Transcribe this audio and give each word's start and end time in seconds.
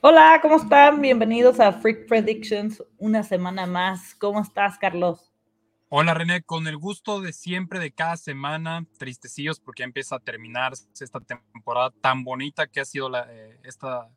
Hola, 0.00 0.38
¿cómo 0.40 0.58
están? 0.58 1.00
Bienvenidos 1.00 1.58
a 1.58 1.72
Freak 1.72 2.06
Predictions, 2.06 2.84
una 2.98 3.24
semana 3.24 3.66
más. 3.66 4.14
¿Cómo 4.14 4.40
estás, 4.40 4.78
Carlos? 4.78 5.32
Hola, 5.88 6.14
René, 6.14 6.44
con 6.44 6.68
el 6.68 6.76
gusto 6.76 7.20
de 7.20 7.32
siempre, 7.32 7.80
de 7.80 7.90
cada 7.90 8.16
semana, 8.16 8.86
tristecillos 8.96 9.58
porque 9.58 9.80
ya 9.80 9.86
empieza 9.86 10.14
a 10.14 10.20
terminar 10.20 10.72
esta 11.00 11.18
temporada 11.18 11.90
tan 12.00 12.22
bonita 12.22 12.68
que 12.68 12.78
ha 12.78 12.84
sido 12.84 13.08
la, 13.08 13.26
eh, 13.28 13.58
esta, 13.64 14.08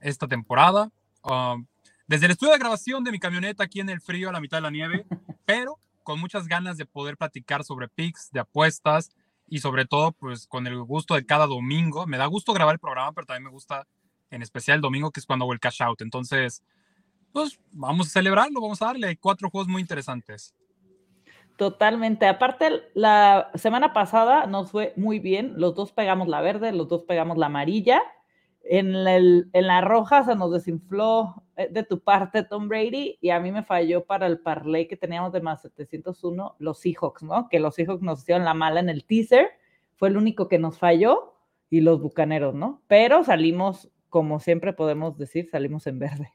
esta 0.00 0.26
temporada. 0.26 0.90
Um, 1.22 1.68
desde 2.08 2.26
el 2.26 2.32
estudio 2.32 2.54
de 2.54 2.58
grabación 2.58 3.04
de 3.04 3.12
mi 3.12 3.20
camioneta 3.20 3.62
aquí 3.62 3.78
en 3.78 3.90
el 3.90 4.00
frío, 4.00 4.30
a 4.30 4.32
la 4.32 4.40
mitad 4.40 4.56
de 4.56 4.62
la 4.62 4.70
nieve, 4.72 5.06
pero 5.46 5.78
con 6.02 6.18
muchas 6.18 6.48
ganas 6.48 6.78
de 6.78 6.84
poder 6.84 7.16
platicar 7.16 7.62
sobre 7.62 7.86
picks, 7.86 8.32
de 8.32 8.40
apuestas 8.40 9.12
y 9.46 9.60
sobre 9.60 9.84
todo, 9.84 10.10
pues 10.10 10.48
con 10.48 10.66
el 10.66 10.82
gusto 10.82 11.14
de 11.14 11.24
cada 11.24 11.46
domingo. 11.46 12.08
Me 12.08 12.18
da 12.18 12.26
gusto 12.26 12.52
grabar 12.52 12.74
el 12.74 12.80
programa, 12.80 13.12
pero 13.12 13.28
también 13.28 13.44
me 13.44 13.50
gusta 13.50 13.86
en 14.30 14.42
especial 14.42 14.76
el 14.76 14.82
domingo, 14.82 15.10
que 15.10 15.20
es 15.20 15.26
cuando 15.26 15.44
hago 15.44 15.52
el 15.52 15.60
cash 15.60 15.82
out. 15.82 16.00
Entonces, 16.00 16.62
pues 17.32 17.58
vamos 17.70 18.08
a 18.08 18.10
celebrarlo, 18.10 18.60
vamos 18.60 18.80
a 18.82 18.86
darle. 18.86 19.08
Hay 19.08 19.16
cuatro 19.16 19.50
juegos 19.50 19.68
muy 19.68 19.82
interesantes. 19.82 20.54
Totalmente. 21.56 22.26
Aparte, 22.26 22.82
la 22.94 23.50
semana 23.54 23.92
pasada 23.92 24.46
nos 24.46 24.70
fue 24.70 24.92
muy 24.96 25.18
bien. 25.18 25.54
Los 25.56 25.74
dos 25.74 25.92
pegamos 25.92 26.28
la 26.28 26.40
verde, 26.40 26.72
los 26.72 26.88
dos 26.88 27.04
pegamos 27.04 27.38
la 27.38 27.46
amarilla. 27.46 28.02
En, 28.62 28.94
el, 28.94 29.48
en 29.52 29.66
la 29.66 29.80
roja 29.80 30.24
se 30.24 30.34
nos 30.34 30.52
desinfló 30.52 31.44
eh, 31.56 31.68
de 31.70 31.84
tu 31.84 32.00
parte 32.00 32.42
Tom 32.42 32.68
Brady 32.68 33.16
y 33.20 33.30
a 33.30 33.38
mí 33.38 33.52
me 33.52 33.62
falló 33.62 34.04
para 34.04 34.26
el 34.26 34.40
parlay 34.40 34.88
que 34.88 34.96
teníamos 34.96 35.32
de 35.32 35.40
más 35.40 35.62
701 35.62 36.56
los 36.58 36.80
Seahawks, 36.80 37.22
¿no? 37.22 37.48
Que 37.48 37.60
los 37.60 37.76
Seahawks 37.76 38.02
nos 38.02 38.22
hicieron 38.22 38.44
la 38.44 38.54
mala 38.54 38.80
en 38.80 38.88
el 38.88 39.04
teaser. 39.04 39.50
Fue 39.94 40.08
el 40.08 40.16
único 40.16 40.48
que 40.48 40.58
nos 40.58 40.78
falló 40.78 41.34
y 41.70 41.80
los 41.80 42.00
Bucaneros, 42.00 42.54
¿no? 42.54 42.82
Pero 42.86 43.24
salimos 43.24 43.88
como 44.08 44.40
siempre 44.40 44.72
podemos 44.72 45.16
decir, 45.18 45.48
salimos 45.50 45.86
en 45.86 45.98
verde. 45.98 46.32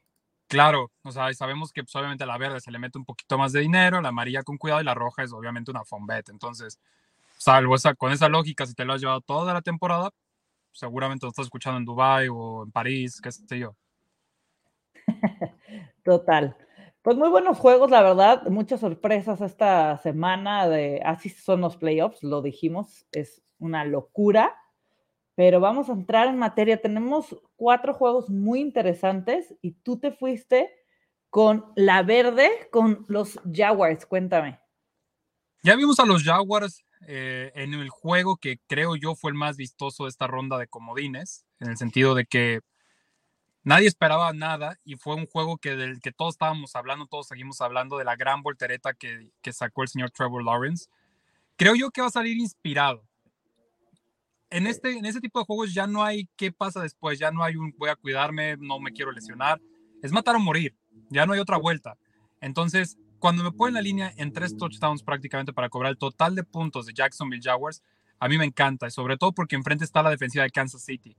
Claro, 0.48 0.90
o 1.02 1.10
sea, 1.10 1.32
sabemos 1.32 1.72
que 1.72 1.82
pues, 1.82 1.96
obviamente 1.96 2.24
a 2.24 2.26
la 2.26 2.36
verde 2.36 2.60
se 2.60 2.70
le 2.70 2.78
mete 2.78 2.98
un 2.98 3.06
poquito 3.06 3.38
más 3.38 3.52
de 3.52 3.60
dinero, 3.60 4.02
la 4.02 4.10
amarilla 4.10 4.42
con 4.42 4.58
cuidado 4.58 4.82
y 4.82 4.84
la 4.84 4.94
roja 4.94 5.22
es 5.22 5.32
obviamente 5.32 5.70
una 5.70 5.84
fombet. 5.84 6.28
Entonces, 6.28 6.78
salvo 7.38 7.74
esa, 7.74 7.94
con 7.94 8.12
esa 8.12 8.28
lógica, 8.28 8.66
si 8.66 8.74
te 8.74 8.84
lo 8.84 8.92
has 8.92 9.00
llevado 9.00 9.22
toda 9.22 9.54
la 9.54 9.62
temporada, 9.62 10.10
seguramente 10.72 11.24
lo 11.24 11.30
estás 11.30 11.46
escuchando 11.46 11.78
en 11.78 11.84
Dubai 11.86 12.28
o 12.30 12.64
en 12.64 12.70
París, 12.70 13.20
qué 13.22 13.32
sé 13.32 13.58
yo. 13.58 13.74
Total. 16.04 16.56
Pues 17.02 17.16
muy 17.16 17.30
buenos 17.30 17.58
juegos, 17.58 17.90
la 17.90 18.02
verdad, 18.02 18.44
muchas 18.48 18.80
sorpresas 18.80 19.40
esta 19.40 19.98
semana 19.98 20.68
de 20.68 21.00
así 21.04 21.30
son 21.30 21.62
los 21.62 21.76
playoffs, 21.76 22.22
lo 22.22 22.42
dijimos, 22.42 23.06
es 23.10 23.42
una 23.58 23.84
locura 23.84 24.61
pero 25.42 25.58
vamos 25.58 25.88
a 25.88 25.94
entrar 25.94 26.28
en 26.28 26.38
materia. 26.38 26.80
Tenemos 26.80 27.36
cuatro 27.56 27.94
juegos 27.94 28.30
muy 28.30 28.60
interesantes 28.60 29.52
y 29.60 29.72
tú 29.72 29.98
te 29.98 30.12
fuiste 30.12 30.70
con 31.30 31.64
la 31.74 32.04
verde, 32.04 32.48
con 32.70 33.04
los 33.08 33.40
Jaguars. 33.52 34.06
Cuéntame. 34.06 34.60
Ya 35.64 35.74
vimos 35.74 35.98
a 35.98 36.06
los 36.06 36.22
Jaguars 36.22 36.84
eh, 37.08 37.50
en 37.56 37.74
el 37.74 37.88
juego 37.88 38.36
que 38.36 38.60
creo 38.68 38.94
yo 38.94 39.16
fue 39.16 39.32
el 39.32 39.36
más 39.36 39.56
vistoso 39.56 40.04
de 40.04 40.10
esta 40.10 40.28
ronda 40.28 40.58
de 40.58 40.68
comodines, 40.68 41.44
en 41.58 41.70
el 41.70 41.76
sentido 41.76 42.14
de 42.14 42.24
que 42.24 42.60
nadie 43.64 43.88
esperaba 43.88 44.32
nada 44.32 44.78
y 44.84 44.94
fue 44.94 45.16
un 45.16 45.26
juego 45.26 45.58
que 45.58 45.74
del 45.74 46.00
que 46.00 46.12
todos 46.12 46.34
estábamos 46.34 46.76
hablando, 46.76 47.08
todos 47.08 47.26
seguimos 47.26 47.60
hablando 47.60 47.98
de 47.98 48.04
la 48.04 48.14
gran 48.14 48.42
voltereta 48.42 48.94
que, 48.94 49.32
que 49.42 49.52
sacó 49.52 49.82
el 49.82 49.88
señor 49.88 50.12
Trevor 50.12 50.44
Lawrence. 50.44 50.86
Creo 51.56 51.74
yo 51.74 51.90
que 51.90 52.00
va 52.00 52.06
a 52.06 52.10
salir 52.10 52.36
inspirado 52.36 53.02
en 54.52 54.66
este, 54.66 54.92
en 54.98 55.06
ese 55.06 55.20
tipo 55.20 55.38
de 55.38 55.46
juegos 55.46 55.72
ya 55.72 55.86
no 55.86 56.04
hay 56.04 56.28
qué 56.36 56.52
pasa 56.52 56.80
después, 56.80 57.18
ya 57.18 57.30
no 57.30 57.42
hay 57.42 57.56
un 57.56 57.74
voy 57.78 57.88
a 57.88 57.96
cuidarme, 57.96 58.56
no 58.58 58.78
me 58.78 58.92
quiero 58.92 59.10
lesionar, 59.10 59.60
es 60.02 60.12
matar 60.12 60.36
o 60.36 60.38
morir, 60.38 60.76
ya 61.08 61.24
no 61.26 61.32
hay 61.32 61.40
otra 61.40 61.56
vuelta. 61.56 61.96
Entonces, 62.40 62.98
cuando 63.18 63.42
me 63.42 63.52
ponen 63.52 63.74
la 63.74 63.82
línea 63.82 64.12
en 64.16 64.32
tres 64.32 64.56
touchdowns 64.56 65.02
prácticamente 65.02 65.52
para 65.52 65.70
cobrar 65.70 65.90
el 65.92 65.98
total 65.98 66.34
de 66.34 66.44
puntos 66.44 66.86
de 66.86 66.92
Jacksonville 66.92 67.42
Jaguars, 67.42 67.82
a 68.18 68.28
mí 68.28 68.36
me 68.36 68.44
encanta, 68.44 68.86
y 68.86 68.90
sobre 68.90 69.16
todo 69.16 69.32
porque 69.32 69.56
enfrente 69.56 69.84
está 69.84 70.02
la 70.02 70.10
defensiva 70.10 70.44
de 70.44 70.50
Kansas 70.50 70.84
City. 70.84 71.16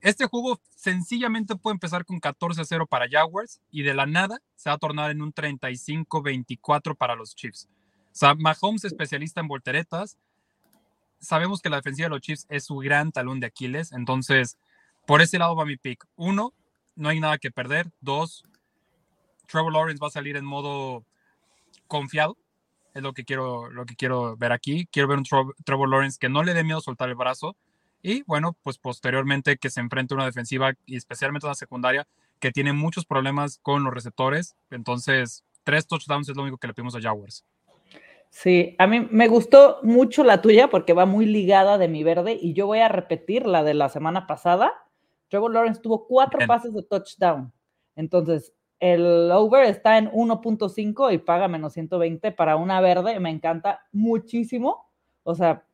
Este 0.00 0.26
juego 0.26 0.60
sencillamente 0.76 1.56
puede 1.56 1.74
empezar 1.74 2.06
con 2.06 2.20
14 2.20 2.64
0 2.64 2.86
para 2.86 3.08
Jaguars 3.10 3.60
y 3.70 3.82
de 3.82 3.94
la 3.94 4.06
nada 4.06 4.40
se 4.54 4.70
va 4.70 4.76
a 4.76 4.78
tornar 4.78 5.10
en 5.10 5.20
un 5.20 5.34
35-24 5.34 6.96
para 6.96 7.16
los 7.16 7.34
Chiefs. 7.34 7.68
O 8.06 8.14
sea, 8.14 8.34
Mahomes, 8.34 8.84
especialista 8.84 9.40
en 9.40 9.48
volteretas, 9.48 10.16
sabemos 11.20 11.60
que 11.60 11.70
la 11.70 11.76
defensiva 11.76 12.06
de 12.06 12.10
los 12.10 12.20
Chiefs 12.20 12.46
es 12.48 12.64
su 12.64 12.76
gran 12.76 13.12
talón 13.12 13.40
de 13.40 13.46
Aquiles, 13.46 13.92
entonces 13.92 14.58
por 15.06 15.22
ese 15.22 15.38
lado 15.38 15.56
va 15.56 15.64
mi 15.64 15.76
pick. 15.76 16.06
Uno, 16.16 16.54
no 16.96 17.08
hay 17.08 17.20
nada 17.20 17.38
que 17.38 17.50
perder. 17.50 17.90
Dos, 18.00 18.44
Trevor 19.46 19.72
Lawrence 19.72 20.00
va 20.00 20.08
a 20.08 20.10
salir 20.10 20.36
en 20.36 20.44
modo 20.44 21.04
confiado. 21.86 22.36
Es 22.94 23.02
lo 23.02 23.12
que 23.12 23.24
quiero, 23.24 23.70
lo 23.70 23.86
que 23.86 23.96
quiero 23.96 24.36
ver 24.36 24.52
aquí. 24.52 24.86
Quiero 24.90 25.08
ver 25.08 25.18
un 25.18 25.24
Trevor 25.64 25.88
Lawrence 25.88 26.18
que 26.20 26.28
no 26.28 26.42
le 26.42 26.54
dé 26.54 26.64
miedo 26.64 26.80
soltar 26.80 27.08
el 27.08 27.14
brazo. 27.14 27.56
Y 28.02 28.22
bueno, 28.22 28.56
pues 28.62 28.78
posteriormente 28.78 29.58
que 29.58 29.70
se 29.70 29.80
enfrente 29.80 30.14
a 30.14 30.16
una 30.16 30.26
defensiva 30.26 30.72
y 30.86 30.96
especialmente 30.96 31.46
una 31.46 31.54
secundaria 31.54 32.06
que 32.38 32.52
tiene 32.52 32.72
muchos 32.72 33.04
problemas 33.04 33.58
con 33.62 33.84
los 33.84 33.92
receptores. 33.92 34.56
Entonces, 34.70 35.44
tres 35.64 35.86
touchdowns 35.86 36.28
es 36.28 36.36
lo 36.36 36.42
único 36.42 36.58
que 36.58 36.66
le 36.66 36.74
pedimos 36.74 36.96
a 36.96 37.00
Jaguars. 37.00 37.44
Sí, 38.30 38.76
a 38.78 38.86
mí 38.86 39.08
me 39.10 39.26
gustó 39.26 39.80
mucho 39.82 40.22
la 40.22 40.40
tuya 40.40 40.70
porque 40.70 40.92
va 40.92 41.04
muy 41.04 41.26
ligada 41.26 41.78
de 41.78 41.88
mi 41.88 42.04
verde 42.04 42.38
y 42.40 42.54
yo 42.54 42.66
voy 42.66 42.78
a 42.78 42.88
repetir 42.88 43.44
la 43.44 43.64
de 43.64 43.74
la 43.74 43.88
semana 43.88 44.26
pasada. 44.26 44.72
Trevor 45.28 45.52
Lawrence 45.52 45.80
tuvo 45.80 46.06
cuatro 46.06 46.38
pases 46.46 46.72
de 46.72 46.82
touchdown. 46.82 47.52
Entonces, 47.96 48.54
el 48.78 49.30
over 49.32 49.64
está 49.64 49.98
en 49.98 50.10
1.5 50.10 51.12
y 51.12 51.18
paga 51.18 51.48
menos 51.48 51.74
120 51.74 52.32
para 52.32 52.56
una 52.56 52.80
verde. 52.80 53.18
Me 53.20 53.30
encanta 53.30 53.80
muchísimo. 53.92 54.88
O 55.22 55.34
sea, 55.34 55.66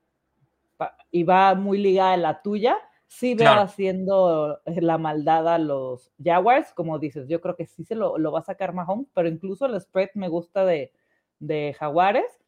y 1.10 1.22
va 1.22 1.54
muy 1.54 1.78
ligada 1.78 2.14
a 2.14 2.16
la 2.16 2.42
tuya. 2.42 2.76
Sí 3.06 3.34
veo 3.34 3.52
haciendo 3.52 4.60
la 4.64 4.98
maldad 4.98 5.46
a 5.46 5.58
los 5.58 6.10
Jaguars, 6.22 6.72
como 6.72 6.98
dices. 6.98 7.28
Yo 7.28 7.40
creo 7.40 7.54
que 7.54 7.66
sí 7.66 7.84
se 7.84 7.94
lo, 7.94 8.18
va 8.32 8.40
a 8.40 8.42
sacar 8.42 8.72
Mahomes, 8.72 9.08
pero 9.14 9.28
incluso 9.28 9.66
el 9.66 9.80
spread 9.80 10.10
me 10.14 10.28
gusta 10.28 10.64
de, 10.64 10.92
de 11.38 11.76
Jaguares. 11.78 12.45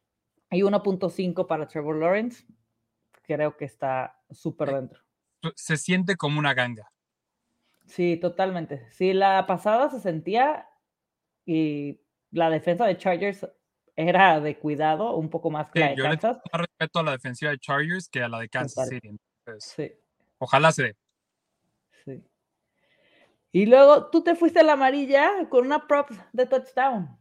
Hay 0.49 0.61
1.5 0.61 1.47
para 1.47 1.67
Trevor 1.67 1.97
Lawrence. 1.97 2.45
Creo 3.23 3.55
que 3.55 3.65
está 3.65 4.19
súper 4.31 4.73
dentro. 4.73 5.01
Se 5.55 5.77
siente 5.77 6.15
como 6.15 6.39
una 6.39 6.53
ganga. 6.53 6.91
Sí, 7.85 8.17
totalmente. 8.17 8.87
Sí, 8.91 9.13
la 9.13 9.45
pasada 9.47 9.89
se 9.89 9.99
sentía 9.99 10.67
y 11.45 12.01
la 12.31 12.49
defensa 12.49 12.85
de 12.85 12.97
Chargers 12.97 13.47
era 13.95 14.39
de 14.39 14.57
cuidado, 14.57 15.15
un 15.15 15.29
poco 15.29 15.49
más 15.49 15.69
que 15.71 15.79
la 15.79 15.89
de 15.89 15.95
yo 15.95 16.03
Kansas. 16.03 16.37
Le 16.37 16.49
más 16.53 16.67
respeto 16.67 16.99
a 16.99 17.03
la 17.03 17.11
defensiva 17.11 17.51
de 17.51 17.59
Chargers 17.59 18.07
que 18.07 18.23
a 18.23 18.29
la 18.29 18.39
de 18.39 18.49
Kansas 18.49 18.89
City. 18.89 19.17
sí. 19.57 19.91
Ojalá 20.37 20.71
se 20.71 20.83
dé. 20.83 20.97
Sí. 22.05 22.23
Y 23.51 23.65
luego 23.65 24.09
tú 24.09 24.23
te 24.23 24.35
fuiste 24.35 24.59
a 24.59 24.63
la 24.63 24.73
amarilla 24.73 25.49
con 25.49 25.65
una 25.65 25.85
prop 25.85 26.09
de 26.31 26.45
touchdown. 26.45 27.17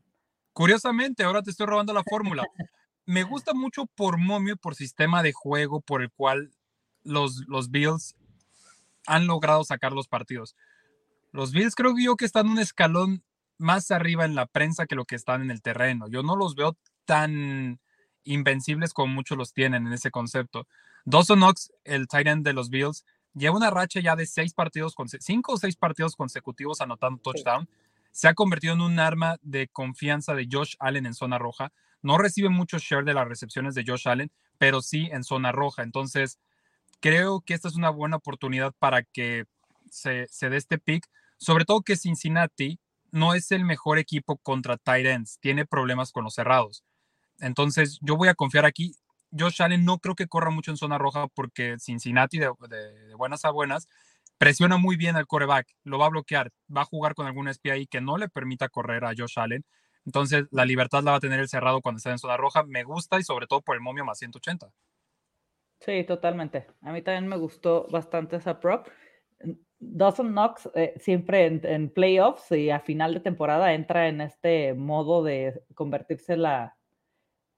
Curiosamente, 0.53 1.25
ahora 1.25 1.43
te 1.43 1.51
estoy 1.51 1.67
robando 1.67 1.93
la 1.93 2.05
fórmula 2.05 2.45
me 3.09 3.23
gusta 3.23 3.55
mucho 3.55 3.87
por 3.87 4.19
momio, 4.19 4.59
por 4.59 4.75
sistema 4.75 5.23
de 5.23 5.33
juego 5.33 5.81
por 5.81 6.03
el 6.03 6.11
cual 6.11 6.53
los, 7.05 7.49
los 7.49 7.71
Bills 7.71 8.15
han 9.07 9.27
logrado 9.27 9.65
sacar 9.65 9.93
los 9.93 10.09
partidos. 10.09 10.55
Los 11.33 11.53
Bills 11.53 11.75
creo 11.75 11.95
que 11.95 12.05
yo 12.05 12.17
que 12.17 12.27
están 12.27 12.51
un 12.51 12.59
escalón 12.59 13.25
más 13.57 13.91
arriba 13.93 14.27
en 14.27 14.35
la 14.35 14.45
prensa 14.45 14.85
que 14.85 14.95
lo 14.95 15.07
que 15.07 15.17
están 15.17 15.41
en 15.41 15.51
el 15.51 15.63
terreno. 15.63 16.07
Yo 16.09 16.23
no 16.23 16.37
los 16.37 16.55
veo 16.55 16.77
tan 17.07 17.81
invencibles 18.25 18.93
como 18.93 19.15
muchos 19.15 19.39
los 19.39 19.55
tienen 19.55 19.87
en 19.87 19.95
ese 19.95 20.11
concepto. 20.11 20.69
Dawson 21.07 21.39
Knox, 21.39 21.73
el 21.85 22.09
tight 22.09 22.27
end 22.27 22.45
de 22.45 22.53
los 22.53 22.69
Bills, 22.69 23.07
lleva 23.33 23.57
una 23.57 23.71
racha 23.71 24.01
ya 24.01 24.17
de 24.17 24.27
seis 24.27 24.53
partidos, 24.53 24.95
cinco 25.21 25.55
o 25.55 25.57
seis 25.57 25.77
partidos 25.77 26.15
consecutivos 26.15 26.83
anotando 26.83 27.23
touchdown. 27.23 27.71
Se 28.13 28.29
ha 28.29 28.35
convertido 28.35 28.75
en 28.75 28.83
un 28.83 29.01
arma 29.01 29.39
de 29.41 29.67
confianza 29.69 30.35
de 30.35 30.47
Josh 30.53 30.75
Allen 30.79 31.07
en 31.07 31.15
zona 31.15 31.39
roja. 31.39 31.73
No 32.03 32.19
recibe 32.19 32.49
mucho 32.49 32.79
share 32.79 33.05
de 33.05 33.15
las 33.15 33.29
recepciones 33.29 33.75
de 33.75 33.85
Josh 33.87 34.09
Allen, 34.09 34.31
pero 34.59 34.83
sí 34.83 35.09
en 35.13 35.25
zona 35.25 35.53
roja. 35.53 35.83
Entonces, 35.83 36.39
creo 37.01 37.41
que 37.41 37.55
esta 37.55 37.69
es 37.69 37.77
una 37.77 37.91
buena 37.91 38.17
oportunidad 38.17 38.75
para 38.79 39.03
que 39.03 39.45
se, 39.91 40.29
dé 40.41 40.57
este 40.57 40.79
pick. 40.79 41.07
Sobre 41.39 41.65
todo 41.65 41.83
que 41.83 41.97
Cincinnati 41.97 42.81
no 43.11 43.35
es 43.35 43.51
el 43.53 43.65
mejor 43.65 43.99
equipo 43.99 44.37
contra 44.39 44.77
tight 44.77 45.07
ends, 45.07 45.39
tiene 45.41 45.67
problemas 45.67 46.13
con 46.13 46.25
los 46.25 46.35
cerrados. 46.35 46.85
Entonces, 47.41 47.99
yo 48.03 48.17
voy 48.17 48.29
a 48.29 48.35
confiar 48.35 48.67
aquí. 48.67 48.95
Josh 49.37 49.63
Allen 49.63 49.85
no 49.85 49.99
creo 49.99 50.15
que 50.15 50.27
corra 50.27 50.51
mucho 50.51 50.71
en 50.71 50.77
zona 50.77 50.99
roja 50.99 51.29
porque 51.29 51.77
Cincinnati, 51.79 52.39
de, 52.39 52.51
de, 52.69 53.15
buenas 53.15 53.45
a 53.45 53.51
buenas, 53.51 53.87
presiona 54.39 54.79
muy 54.79 54.97
bien 54.97 55.17
al 55.17 55.27
coreback, 55.27 55.69
lo 55.85 55.99
va 55.99 56.07
a 56.07 56.11
bloquear, 56.11 56.51
va 56.75 56.83
a 56.83 56.87
jugar 56.87 57.15
con 57.15 57.27
algún 57.27 57.49
espía 57.49 57.75
ahí 57.75 57.87
que 57.87 58.01
no 58.01 58.17
le 58.17 58.29
permita 58.29 58.69
correr 58.69 59.05
a 59.05 59.13
Josh 59.17 59.39
Allen. 59.39 59.65
Entonces, 60.09 60.47
la 60.53 60.65
libertad 60.65 61.03
la 61.03 61.11
va 61.11 61.17
a 61.19 61.21
tener 61.21 61.39
el 61.39 61.51
cerrado 61.51 61.83
cuando 61.83 61.99
está 61.99 62.11
en 62.11 62.19
zona 62.19 62.39
roja. 62.39 62.63
Me 62.63 62.83
gusta 62.83 63.21
y 63.21 63.23
sobre 63.23 63.47
todo 63.47 63.61
por 63.61 63.75
el 63.75 63.83
momio 63.83 64.07
más 64.07 64.17
180. 64.17 64.73
Sí, 65.81 66.03
totalmente. 66.05 66.67
A 66.81 66.93
mí 66.93 67.03
también 67.03 67.29
me 67.29 67.37
gustó 67.37 67.87
bastante 67.91 68.37
esa 68.37 68.59
prop. 68.59 68.89
Dawson 69.79 70.31
Knox 70.33 70.71
eh, 70.75 70.95
siempre 70.97 71.61
en, 71.63 71.91
playoffs 71.91 72.51
y 72.53 72.71
a 72.71 72.81
final 72.81 73.13
de 73.13 73.21
temporada 73.21 73.75
entra 73.75 74.09
en 74.09 74.23
este 74.23 74.73
modo 74.73 75.23
de 75.23 75.63
convertirse 75.75 76.39
la, 76.39 76.79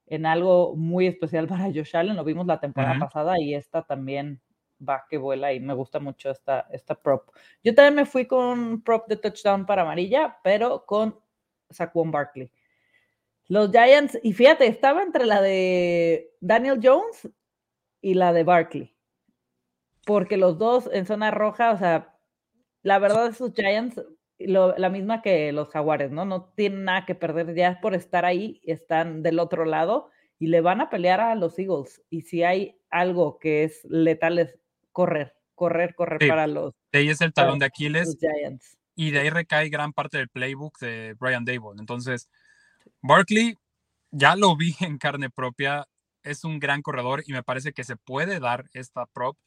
en 0.07 0.27
algo 0.27 0.75
muy 0.75 1.07
especial 1.07 1.47
para 1.47 1.67
Josh 1.67 1.97
Allen. 1.97 2.17
Lo 2.17 2.25
vimos 2.25 2.49
la 2.49 2.59
temporada 2.59 2.99
pasada 2.99 3.37
y 3.39 3.55
esta 3.55 3.83
también 3.83 4.43
va 4.87 5.07
que 5.09 5.19
vuela 5.19 5.53
y 5.53 5.61
me 5.61 5.75
gusta 5.75 6.01
mucho 6.01 6.31
esta, 6.31 6.67
esta 6.73 6.97
prop. 6.97 7.31
Yo 7.63 7.77
también 7.77 7.95
me 7.95 8.07
fui 8.07 8.27
con 8.27 8.83
prop 8.83 9.07
de 9.07 9.19
touchdown 9.19 9.67
para 9.67 9.83
amarilla, 9.83 10.41
pero 10.43 10.85
con 10.85 11.17
Saquon 11.71 12.11
Barkley. 12.11 12.51
Los 13.49 13.71
Giants, 13.71 14.19
y 14.23 14.33
fíjate, 14.33 14.67
estaba 14.67 15.03
entre 15.03 15.27
la 15.27 15.43
de 15.43 16.33
Daniel 16.41 16.79
Jones 16.83 17.29
y 18.01 18.15
la 18.15 18.33
de 18.33 18.45
Barkley. 18.45 18.95
Porque 20.07 20.37
los 20.37 20.59
dos 20.59 20.89
en 20.93 21.07
zona 21.07 21.31
roja, 21.31 21.73
o 21.73 21.79
sea, 21.79 22.17
la 22.83 22.99
verdad, 22.99 23.29
esos 23.29 23.53
Giants, 23.53 24.01
la 24.39 24.89
misma 24.89 25.21
que 25.21 25.53
los 25.53 25.69
Jaguares, 25.69 26.11
¿no? 26.11 26.25
No 26.25 26.53
tienen 26.55 26.85
nada 26.85 27.05
que 27.07 27.15
perder 27.15 27.55
ya 27.55 27.81
por 27.83 27.95
estar 27.95 28.25
ahí, 28.25 28.61
están 28.65 29.23
del 29.23 29.39
otro 29.39 29.65
lado 29.65 30.11
y 30.39 30.47
le 30.47 30.61
van 30.63 30.81
a 30.81 30.89
pelear 30.89 31.21
a 31.21 31.35
los 31.35 31.59
Eagles. 31.59 32.03
Y 32.09 32.23
si 32.23 32.43
hay 32.43 32.81
algo 32.89 33.39
que 33.39 33.65
es 33.65 33.85
letal 33.85 34.39
es 34.39 34.59
correr, 34.93 35.35
correr, 35.55 35.95
correr 35.95 36.21
para 36.29 36.47
los. 36.47 36.73
De 36.93 37.01
ahí 37.01 37.11
es 37.11 37.21
el 37.21 37.33
talón 37.33 37.59
de 37.59 37.67
Aquiles. 37.67 38.17
Giants. 38.19 38.79
Y 39.01 39.13
de 39.13 39.21
ahí 39.21 39.31
recae 39.31 39.71
gran 39.71 39.95
parte 39.95 40.19
del 40.19 40.29
playbook 40.29 40.79
de 40.79 41.17
Brian 41.19 41.47
Dable. 41.47 41.79
Entonces, 41.79 42.29
Barkley, 43.01 43.57
ya 44.11 44.37
lo 44.37 44.55
vi 44.59 44.77
en 44.81 44.99
carne 44.99 45.31
propia, 45.31 45.87
es 46.23 46.45
un 46.45 46.59
gran 46.59 46.83
corredor 46.83 47.23
y 47.27 47.33
me 47.33 47.43
parece 47.43 47.73
que 47.73 47.83
se 47.83 47.97
puede 47.97 48.41
dar 48.41 48.67
esta 48.75 49.07
prop. 49.07 49.39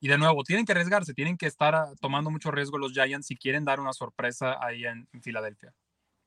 Y 0.00 0.08
de 0.08 0.16
nuevo, 0.16 0.42
tienen 0.42 0.64
que 0.64 0.72
arriesgarse, 0.72 1.12
tienen 1.12 1.36
que 1.36 1.44
estar 1.44 1.74
ah, 1.74 1.92
tomando 2.00 2.30
mucho 2.30 2.50
riesgo 2.50 2.78
los 2.78 2.94
Giants 2.94 3.26
si 3.26 3.36
quieren 3.36 3.66
dar 3.66 3.78
una 3.78 3.92
sorpresa 3.92 4.56
ahí 4.64 4.86
en, 4.86 5.06
Filadelfia. 5.20 5.74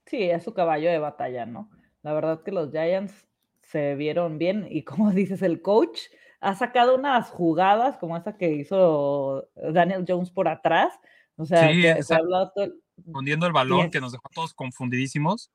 Sí, 0.05 0.21
es 0.29 0.43
su 0.43 0.53
caballo 0.53 0.91
de 0.91 0.99
batalla, 0.99 1.47
¿no? 1.47 1.71
La 2.03 2.13
verdad 2.13 2.43
que 2.43 2.51
los 2.51 2.69
Giants 2.69 3.25
se 3.63 3.95
vieron 3.95 4.37
bien 4.37 4.67
y 4.69 4.83
como 4.83 5.09
dices, 5.13 5.41
el 5.41 5.63
coach 5.63 5.99
ha 6.41 6.53
sacado 6.53 6.93
unas 6.93 7.31
jugadas 7.31 7.97
como 7.97 8.15
esa 8.15 8.37
que 8.37 8.51
hizo 8.51 9.49
Daniel 9.55 10.05
Jones 10.07 10.29
por 10.29 10.47
atrás. 10.47 10.93
O 11.37 11.45
sea, 11.45 11.69
sí, 11.69 11.85
el 11.85 13.51
balón 13.51 13.91
que 13.91 13.99
nos 13.99 14.11
dejó 14.11 14.29
todos 14.33 14.53
confundidísimos. 14.53 15.51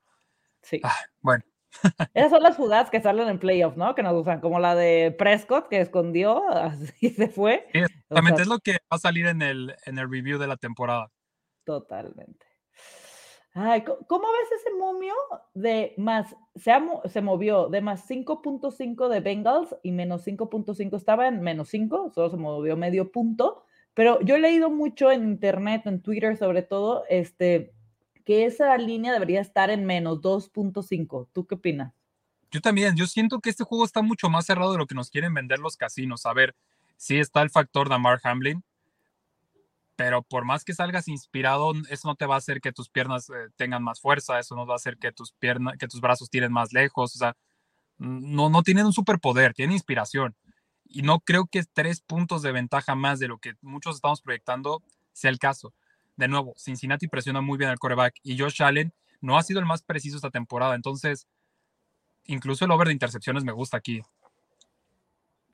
Sí. 0.63 0.81
Ah, 0.85 0.97
bueno. 1.21 1.45
Esas 2.15 2.31
son 2.31 2.43
las 2.43 2.57
jugadas 2.57 2.91
que 2.91 3.01
salen 3.01 3.29
en 3.29 3.39
playoffs, 3.39 3.77
¿no? 3.77 3.95
Que 3.95 4.03
nos 4.03 4.15
usan, 4.15 4.41
como 4.41 4.59
la 4.59 4.75
de 4.75 5.15
Prescott 5.17 5.69
que 5.69 5.81
escondió 5.81 6.43
y 7.01 7.11
se 7.11 7.29
fue. 7.29 7.67
exactamente, 7.73 8.43
es 8.43 8.49
lo 8.49 8.59
que 8.59 8.73
va 8.73 8.97
a 8.97 8.99
salir 8.99 9.27
en 9.27 9.43
el, 9.43 9.75
en 9.87 9.99
el 9.99 10.11
review 10.11 10.39
de 10.39 10.49
la 10.49 10.57
temporada. 10.57 11.11
Totalmente. 11.65 12.47
Ay, 13.53 13.83
¿cómo 13.83 14.29
ves 14.33 14.61
ese 14.61 14.75
momio 14.75 15.15
de 15.55 15.95
más, 15.97 16.37
se, 16.55 16.73
se 17.09 17.21
movió 17.21 17.69
de 17.69 17.81
más 17.81 18.09
5.5 18.09 19.09
de 19.09 19.21
Bengals 19.21 19.75
y 19.83 19.91
menos 19.91 20.25
5.5, 20.25 20.97
estaba 20.97 21.27
en 21.27 21.41
menos 21.41 21.69
5, 21.71 22.13
solo 22.15 22.31
se 22.31 22.37
movió 22.37 22.77
medio 22.77 23.11
punto, 23.11 23.65
pero 23.95 24.21
yo 24.23 24.37
he 24.37 24.41
leído 24.41 24.71
mucho 24.71 25.11
en 25.11 25.25
internet, 25.25 25.83
en 25.87 26.01
Twitter 26.01 26.37
sobre 26.37 26.63
todo, 26.63 27.05
este, 27.09 27.73
que 28.25 28.45
esa 28.47 28.77
línea 28.77 29.13
debería 29.13 29.41
estar 29.41 29.71
en 29.71 29.85
menos 29.85 30.21
2.5. 30.21 31.29
¿Tú 31.33 31.47
qué 31.47 31.57
opinas? 31.57 31.93
Yo 32.51 32.61
también, 32.61 32.97
yo 32.97 33.07
siento 33.07 33.41
que 33.41 33.51
este 33.51 33.65
juego 33.65 33.85
está 33.85 34.03
mucho 34.03 34.29
más 34.29 34.47
cerrado 34.47 34.73
de 34.73 34.79
lo 34.79 34.87
que 34.87 34.95
nos 34.95 35.11
quieren 35.11 35.35
vender 35.35 35.59
los 35.61 35.77
casinos. 35.77 36.27
A 36.27 36.33
ver, 36.33 36.55
sí 36.97 37.19
está 37.19 37.43
el 37.43 37.51
factor 37.51 37.89
de 37.89 37.99
Mark 37.99 38.21
Hamlin, 38.25 38.65
pero 39.97 40.23
por 40.23 40.45
más 40.45 40.65
que 40.65 40.75
salgas 40.75 41.09
inspirado, 41.09 41.73
eso 41.91 42.09
no 42.09 42.15
te 42.15 42.27
va 42.27 42.35
a 42.37 42.39
hacer 42.39 42.61
que 42.61 42.73
tus 42.73 42.89
piernas 42.89 43.29
eh, 43.31 43.51
tengan 43.57 43.83
más 43.83 44.01
fuerza, 44.01 44.39
eso 44.39 44.57
no 44.57 44.67
va 44.67 44.75
a 44.75 44.77
hacer 44.77 44.97
que 44.97 45.13
tus 45.13 45.33
piernas, 45.33 45.77
que 45.79 45.89
tus 45.89 46.01
brazos 46.01 46.31
tiren 46.31 46.53
más 46.53 46.73
lejos, 46.73 47.15
o 47.15 47.19
sea, 47.19 47.37
no, 47.99 48.49
no 48.49 48.63
tienen 48.63 48.87
un 48.87 48.93
superpoder, 48.93 49.53
tienen 49.53 49.75
inspiración. 49.75 50.35
Y 50.91 51.03
no 51.03 51.21
creo 51.21 51.47
que 51.47 51.63
tres 51.65 52.01
puntos 52.01 52.43
de 52.43 52.53
ventaja 52.53 52.95
más 52.95 53.19
de 53.19 53.29
lo 53.29 53.39
que 53.39 53.55
muchos 53.63 53.97
estamos 53.97 54.21
proyectando 54.21 54.83
sea 55.13 55.31
el 55.31 55.39
caso 55.39 55.73
de 56.21 56.29
nuevo, 56.29 56.55
Cincinnati 56.57 57.09
presiona 57.09 57.41
muy 57.41 57.59
bien 57.59 57.71
al 57.71 57.79
coreback 57.79 58.15
y 58.23 58.39
Josh 58.39 58.63
Allen 58.63 58.93
no 59.21 59.39
ha 59.39 59.43
sido 59.43 59.59
el 59.59 59.67
más 59.67 59.83
preciso 59.83 60.17
esta 60.17 60.31
temporada. 60.31 60.75
Entonces, 60.75 61.27
incluso 62.27 62.65
el 62.65 62.71
over 62.71 62.89
de 62.89 62.93
intercepciones 62.93 63.43
me 63.43 63.53
gusta 63.53 63.79
aquí. 63.79 64.03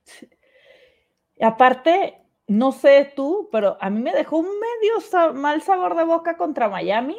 Aparte, 1.40 2.20
no 2.48 2.72
sé 2.72 3.12
tú, 3.14 3.48
pero 3.52 3.78
a 3.80 3.90
mí 3.90 4.00
me 4.00 4.12
dejó 4.12 4.38
un 4.38 4.48
medio 4.48 5.34
mal 5.34 5.62
sabor 5.62 5.96
de 5.96 6.04
boca 6.04 6.36
contra 6.36 6.68
Miami 6.68 7.16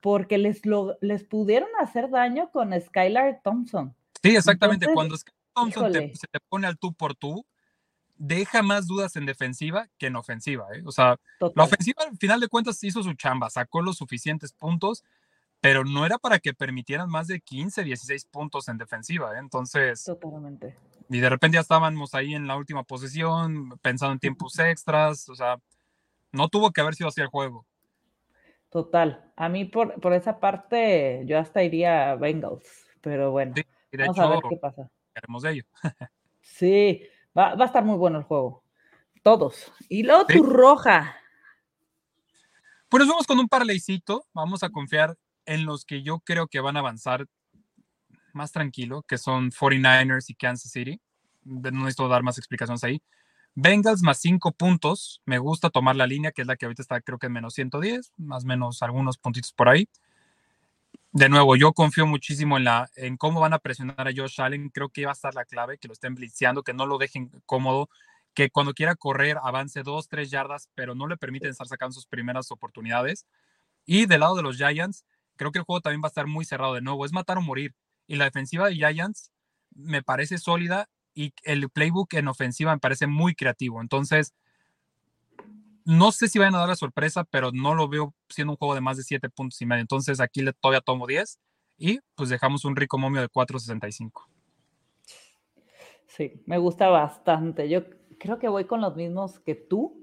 porque 0.00 0.36
les, 0.36 0.60
les 1.00 1.24
pudieron 1.24 1.70
hacer 1.80 2.10
daño 2.10 2.50
con 2.50 2.78
Skylar 2.78 3.40
Thompson. 3.42 3.94
Sí, 4.22 4.36
exactamente. 4.36 4.86
Cuando 4.92 5.16
Skylar 5.16 5.38
Thompson 5.54 5.92
se 5.92 6.26
te 6.30 6.40
pone 6.48 6.66
al 6.66 6.78
tú 6.78 6.92
por 6.92 7.14
tú, 7.14 7.46
deja 8.24 8.62
más 8.62 8.86
dudas 8.86 9.16
en 9.16 9.26
defensiva 9.26 9.88
que 9.98 10.06
en 10.06 10.14
ofensiva. 10.14 10.68
¿eh? 10.72 10.82
O 10.86 10.92
sea, 10.92 11.18
la 11.40 11.64
ofensiva 11.64 12.04
al 12.08 12.16
final 12.16 12.38
de 12.38 12.46
cuentas 12.46 12.82
hizo 12.84 13.02
su 13.02 13.14
chamba, 13.14 13.50
sacó 13.50 13.82
los 13.82 13.96
suficientes 13.96 14.52
puntos, 14.52 15.02
pero 15.60 15.84
no 15.84 16.06
era 16.06 16.18
para 16.18 16.38
que 16.38 16.54
permitieran 16.54 17.10
más 17.10 17.26
de 17.26 17.40
15, 17.40 17.82
16 17.82 18.26
puntos 18.26 18.68
en 18.68 18.78
defensiva. 18.78 19.34
¿eh? 19.34 19.40
Entonces, 19.40 20.04
totalmente. 20.04 20.76
Y 21.10 21.18
de 21.18 21.28
repente 21.28 21.56
ya 21.56 21.62
estábamos 21.62 22.14
ahí 22.14 22.34
en 22.34 22.46
la 22.46 22.56
última 22.56 22.84
posición, 22.84 23.76
pensando 23.82 24.12
en 24.12 24.20
tiempos 24.20 24.56
extras. 24.60 25.28
O 25.28 25.34
sea, 25.34 25.56
no 26.30 26.48
tuvo 26.48 26.70
que 26.70 26.80
haber 26.80 26.94
sido 26.94 27.08
así 27.08 27.20
el 27.20 27.26
juego. 27.26 27.66
Total. 28.70 29.32
A 29.34 29.48
mí 29.48 29.64
por, 29.64 30.00
por 30.00 30.12
esa 30.12 30.38
parte 30.38 31.24
yo 31.26 31.40
hasta 31.40 31.64
iría 31.64 32.12
a 32.12 32.14
Bengals, 32.14 32.86
pero 33.00 33.32
bueno. 33.32 33.54
vamos 33.98 34.18
a 34.20 34.28
ver 34.28 34.38
qué 34.48 34.56
pasa. 34.56 34.88
Queremos 35.12 35.42
de 35.42 35.50
ello. 35.50 35.64
sí. 36.40 37.02
Va, 37.36 37.52
a 37.52 37.64
estar 37.64 37.84
muy 37.84 37.96
bueno 37.96 38.18
el 38.18 38.24
juego. 38.24 38.64
Todos. 39.22 39.72
Y 39.88 40.02
luego 40.02 40.26
tu 40.26 40.42
roja. 40.42 41.16
Pues 42.88 43.00
nos 43.00 43.08
vamos 43.08 43.26
con 43.26 43.38
un 43.38 43.48
parleycito. 43.48 44.26
Vamos 44.34 44.62
a 44.62 44.70
confiar 44.70 45.16
en 45.46 45.64
los 45.64 45.84
que 45.84 46.02
yo 46.02 46.20
creo 46.20 46.46
que 46.46 46.60
van 46.60 46.76
a 46.76 46.80
avanzar 46.80 47.26
más 48.32 48.52
tranquilo, 48.52 49.02
que 49.02 49.18
son 49.18 49.50
49ers 49.50 50.28
y 50.28 50.34
Kansas 50.34 50.72
City. 50.72 51.00
No 51.44 51.70
necesito 51.70 52.08
dar 52.08 52.22
más 52.22 52.38
explicaciones 52.38 52.84
ahí. 52.84 53.02
Bengals 53.54 54.02
más 54.02 54.18
5 54.18 54.52
puntos. 54.52 55.22
Me 55.24 55.38
gusta 55.38 55.70
tomar 55.70 55.96
la 55.96 56.06
línea, 56.06 56.32
que 56.32 56.42
es 56.42 56.48
la 56.48 56.56
que 56.56 56.66
ahorita 56.66 56.82
está 56.82 57.00
creo 57.00 57.18
que 57.18 57.26
en 57.26 57.32
menos 57.32 57.54
110, 57.54 58.12
más 58.16 58.44
o 58.44 58.46
menos 58.46 58.82
algunos 58.82 59.18
puntitos 59.18 59.52
por 59.52 59.68
ahí 59.68 59.88
de 61.12 61.28
nuevo, 61.28 61.56
yo 61.56 61.74
confío 61.74 62.06
muchísimo 62.06 62.56
en, 62.56 62.64
la, 62.64 62.90
en 62.96 63.18
cómo 63.18 63.40
van 63.40 63.52
a 63.52 63.58
presionar 63.58 64.08
a 64.08 64.12
Josh 64.16 64.40
Allen. 64.40 64.70
Creo 64.70 64.88
que 64.88 65.04
va 65.04 65.12
a 65.12 65.14
estar 65.14 65.34
la 65.34 65.44
clave, 65.44 65.78
que 65.78 65.88
lo 65.88 65.92
estén 65.92 66.14
blitzeando, 66.14 66.62
que 66.62 66.72
no 66.72 66.86
lo 66.86 66.96
dejen 66.96 67.30
cómodo, 67.44 67.90
que 68.34 68.50
cuando 68.50 68.72
quiera 68.72 68.96
correr 68.96 69.38
avance 69.42 69.82
dos, 69.82 70.08
tres 70.08 70.30
yardas, 70.30 70.70
pero 70.74 70.94
no 70.94 71.06
le 71.06 71.18
permiten 71.18 71.50
estar 71.50 71.66
sacando 71.68 71.92
sus 71.92 72.06
primeras 72.06 72.50
oportunidades. 72.50 73.26
Y 73.84 74.06
del 74.06 74.20
lado 74.20 74.36
de 74.36 74.42
los 74.42 74.56
Giants, 74.56 75.04
creo 75.36 75.52
que 75.52 75.58
el 75.58 75.64
juego 75.64 75.82
también 75.82 76.02
va 76.02 76.06
a 76.06 76.08
estar 76.08 76.26
muy 76.26 76.46
cerrado 76.46 76.74
de 76.74 76.80
nuevo. 76.80 77.04
Es 77.04 77.12
matar 77.12 77.36
o 77.38 77.42
morir. 77.42 77.74
Y 78.06 78.16
la 78.16 78.24
defensiva 78.24 78.68
de 78.68 78.76
Giants 78.76 79.30
me 79.74 80.02
parece 80.02 80.38
sólida 80.38 80.88
y 81.14 81.34
el 81.42 81.68
playbook 81.68 82.14
en 82.14 82.28
ofensiva 82.28 82.72
me 82.72 82.80
parece 82.80 83.06
muy 83.06 83.34
creativo. 83.34 83.82
Entonces, 83.82 84.32
no 85.84 86.12
sé 86.12 86.28
si 86.28 86.38
van 86.38 86.54
a 86.54 86.58
dar 86.58 86.68
la 86.68 86.76
sorpresa, 86.76 87.24
pero 87.24 87.50
no 87.52 87.74
lo 87.74 87.88
veo 87.88 88.14
siendo 88.28 88.52
un 88.52 88.56
juego 88.56 88.74
de 88.74 88.80
más 88.80 88.96
de 88.96 89.02
7 89.02 89.28
puntos 89.30 89.60
y 89.62 89.66
medio. 89.66 89.80
Entonces 89.80 90.20
aquí 90.20 90.42
le, 90.42 90.52
todavía 90.52 90.80
tomo 90.80 91.06
10 91.06 91.38
y 91.78 92.00
pues 92.14 92.28
dejamos 92.28 92.64
un 92.64 92.76
rico 92.76 92.98
momio 92.98 93.20
de 93.20 93.28
4.65. 93.28 94.26
Sí, 96.06 96.42
me 96.46 96.58
gusta 96.58 96.88
bastante. 96.88 97.68
Yo 97.68 97.84
creo 98.18 98.38
que 98.38 98.48
voy 98.48 98.66
con 98.66 98.80
los 98.80 98.94
mismos 98.96 99.40
que 99.40 99.54
tú 99.54 99.98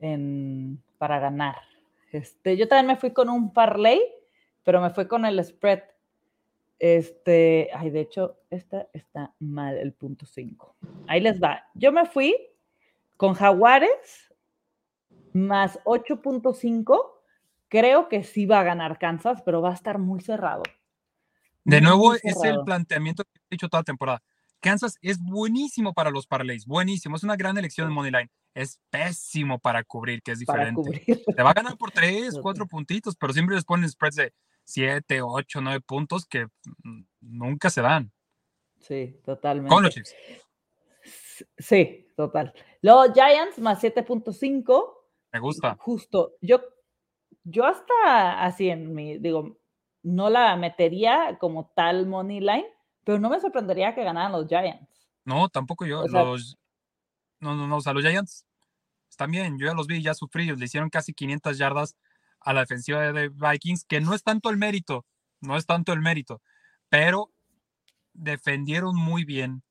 en, 0.00 0.82
para 0.98 1.18
ganar. 1.18 1.56
Este, 2.12 2.56
yo 2.56 2.68
también 2.68 2.86
me 2.86 2.96
fui 2.96 3.12
con 3.12 3.28
un 3.28 3.52
parlay, 3.52 4.00
pero 4.62 4.80
me 4.80 4.90
fui 4.90 5.06
con 5.06 5.24
el 5.24 5.42
spread. 5.44 5.82
Este, 6.78 7.70
ay, 7.74 7.90
de 7.90 8.00
hecho, 8.00 8.38
esta 8.50 8.88
está 8.92 9.34
mal, 9.38 9.76
el 9.78 9.92
punto 9.92 10.26
5. 10.26 10.76
Ahí 11.08 11.20
les 11.20 11.42
va. 11.42 11.64
Yo 11.74 11.92
me 11.92 12.06
fui 12.06 12.36
con 13.16 13.34
Jaguares 13.34 14.31
más 15.34 15.78
8.5, 15.84 16.98
creo 17.68 18.08
que 18.08 18.24
sí 18.24 18.46
va 18.46 18.60
a 18.60 18.64
ganar 18.64 18.98
Kansas, 18.98 19.42
pero 19.44 19.62
va 19.62 19.70
a 19.70 19.74
estar 19.74 19.98
muy 19.98 20.20
cerrado. 20.20 20.62
De 21.64 21.80
nuevo, 21.80 22.14
es 22.14 22.42
el 22.42 22.62
planteamiento 22.64 23.24
que 23.24 23.30
he 23.38 23.42
dicho 23.52 23.68
toda 23.68 23.82
temporada. 23.82 24.22
Kansas 24.60 24.96
es 25.00 25.18
buenísimo 25.20 25.92
para 25.92 26.10
los 26.10 26.26
parlays, 26.26 26.66
buenísimo. 26.66 27.16
Es 27.16 27.24
una 27.24 27.36
gran 27.36 27.58
elección 27.58 27.88
en 27.88 27.94
Moneyline. 27.94 28.30
Es 28.54 28.78
pésimo 28.90 29.58
para 29.58 29.82
cubrir, 29.82 30.22
que 30.22 30.32
es 30.32 30.38
diferente. 30.38 31.04
Te 31.36 31.42
va 31.42 31.50
a 31.50 31.54
ganar 31.54 31.76
por 31.76 31.90
3, 31.90 32.38
4 32.40 32.66
puntitos, 32.68 33.16
pero 33.16 33.32
siempre 33.32 33.56
les 33.56 33.64
ponen 33.64 33.88
spreads 33.88 34.16
de 34.16 34.32
7, 34.64 35.22
8, 35.22 35.60
9 35.60 35.80
puntos 35.80 36.26
que 36.26 36.46
nunca 37.20 37.70
se 37.70 37.82
dan. 37.82 38.12
Sí, 38.78 39.20
totalmente. 39.24 39.68
Con 39.68 39.82
los 39.84 39.94
Sí, 41.58 42.06
total. 42.16 42.52
Los 42.82 43.12
Giants 43.14 43.58
más 43.58 43.82
7.5 43.82 45.01
Me 45.32 45.40
gusta. 45.40 45.76
Justo, 45.78 46.34
yo, 46.40 46.60
yo 47.44 47.64
hasta 47.64 48.44
así 48.44 48.68
en 48.68 48.94
mi, 48.94 49.18
digo, 49.18 49.58
no 50.02 50.30
la 50.30 50.56
metería 50.56 51.38
como 51.40 51.72
tal 51.74 52.06
money 52.06 52.40
line, 52.40 52.66
pero 53.04 53.18
no 53.18 53.30
me 53.30 53.40
sorprendería 53.40 53.94
que 53.94 54.04
ganaran 54.04 54.32
los 54.32 54.46
Giants. 54.46 55.08
No, 55.24 55.48
tampoco 55.48 55.86
yo. 55.86 56.06
los, 56.06 56.56
no, 57.40 57.54
no, 57.54 57.66
no, 57.66 57.76
o 57.76 57.80
sea, 57.80 57.92
los 57.92 58.02
Giants 58.02 58.46
están 59.08 59.30
bien, 59.30 59.58
yo 59.58 59.66
ya 59.66 59.74
los 59.74 59.86
vi, 59.86 60.02
ya 60.02 60.14
sufrí, 60.14 60.54
le 60.54 60.64
hicieron 60.64 60.90
casi 60.90 61.12
500 61.12 61.58
yardas 61.58 61.96
a 62.40 62.52
la 62.52 62.60
defensiva 62.60 63.12
de 63.12 63.28
Vikings, 63.28 63.84
que 63.84 64.00
no 64.00 64.14
es 64.14 64.22
tanto 64.22 64.50
el 64.50 64.56
mérito, 64.56 65.06
no 65.40 65.56
es 65.56 65.66
tanto 65.66 65.92
el 65.92 66.00
mérito, 66.00 66.42
pero 66.88 67.30
defendieron 68.12 68.96
muy 68.96 69.24
bien 69.24 69.62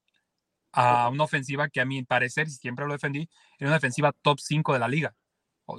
a 0.71 1.09
una 1.09 1.25
ofensiva 1.25 1.69
que 1.69 1.81
a 1.81 1.85
mi 1.85 2.03
parecer, 2.03 2.47
y 2.47 2.51
siempre 2.51 2.85
lo 2.85 2.93
defendí, 2.93 3.29
era 3.57 3.69
una 3.69 3.77
defensiva 3.77 4.13
top 4.21 4.39
5 4.39 4.73
de 4.73 4.79
la 4.79 4.87
liga. 4.87 5.15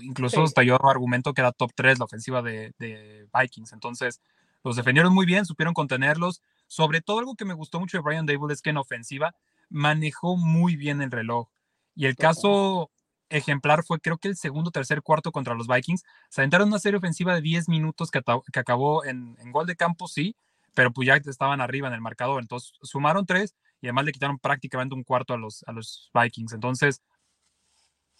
Incluso 0.00 0.42
hasta 0.42 0.62
yo 0.62 0.76
argumento 0.84 1.34
que 1.34 1.40
era 1.40 1.52
top 1.52 1.72
3 1.74 1.98
la 1.98 2.04
ofensiva 2.04 2.42
de, 2.42 2.72
de, 2.78 3.26
Vikings. 3.38 3.72
Entonces, 3.72 4.20
los 4.64 4.76
defendieron 4.76 5.12
muy 5.12 5.26
bien, 5.26 5.44
supieron 5.44 5.74
contenerlos. 5.74 6.42
Sobre 6.66 7.00
todo 7.00 7.18
algo 7.18 7.34
que 7.34 7.44
me 7.44 7.54
gustó 7.54 7.80
mucho 7.80 7.98
de 7.98 8.02
Brian 8.02 8.26
Dable 8.26 8.54
es 8.54 8.62
que 8.62 8.70
en 8.70 8.76
ofensiva 8.76 9.34
manejó 9.68 10.36
muy 10.36 10.76
bien 10.76 11.02
el 11.02 11.10
reloj. 11.10 11.48
Y 11.94 12.06
el 12.06 12.16
caso 12.16 12.90
ejemplar 13.28 13.82
fue 13.82 13.98
creo 13.98 14.18
que 14.18 14.28
el 14.28 14.36
segundo, 14.36 14.70
tercer, 14.70 15.02
cuarto 15.02 15.32
contra 15.32 15.54
los 15.54 15.66
Vikings. 15.66 16.04
Se 16.28 16.40
aventaron 16.40 16.68
una 16.68 16.78
serie 16.78 16.98
ofensiva 16.98 17.34
de 17.34 17.40
10 17.40 17.68
minutos 17.68 18.10
que, 18.10 18.20
que 18.52 18.60
acabó 18.60 19.04
en, 19.04 19.36
en, 19.40 19.52
gol 19.52 19.66
de 19.66 19.76
campo, 19.76 20.06
sí, 20.06 20.36
pero 20.74 20.92
pues 20.92 21.06
ya 21.06 21.16
estaban 21.16 21.60
arriba 21.60 21.88
en 21.88 21.94
el 21.94 22.00
marcador. 22.00 22.40
Entonces 22.40 22.72
sumaron 22.82 23.26
tres 23.26 23.54
y 23.80 23.86
además 23.86 24.04
le 24.04 24.12
quitaron 24.12 24.38
prácticamente 24.38 24.94
un 24.94 25.02
cuarto 25.02 25.34
a 25.34 25.36
los, 25.36 25.64
a 25.66 25.72
los 25.72 26.10
Vikings. 26.14 26.52
Entonces, 26.52 27.02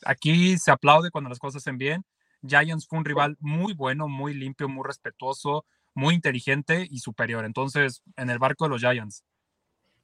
aquí 0.05 0.59
se 0.59 0.71
aplaude 0.71 1.11
cuando 1.11 1.31
las 1.31 1.39
cosas 1.39 1.63
hacen 1.63 1.79
bien. 1.79 2.05
Giants 2.47 2.87
fue 2.87 2.99
un 2.99 3.05
rival 3.05 3.37
muy 3.41 3.73
bueno, 3.73 4.09
muy 4.09 4.35
limpio, 4.35 4.69
muy 4.69 4.85
respetuoso, 4.85 5.65
muy 5.95 6.15
inteligente 6.15 6.87
y 6.91 6.99
superior. 6.99 7.45
Entonces, 7.45 8.03
en 8.17 8.31
el 8.31 8.39
barco 8.39 8.65
de 8.65 8.71
los 8.71 8.81
Giants. 8.81 9.25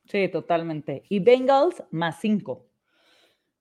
Sí, 0.06 0.28
totalmente. 0.28 1.02
Y 1.08 1.20
Bengals 1.20 1.82
más 1.90 2.20
cinco. 2.20 2.68